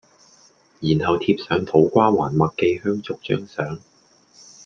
[0.79, 3.79] 然後貼上土瓜灣麥記香燭張相